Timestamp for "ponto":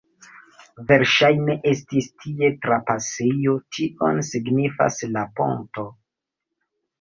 5.43-5.87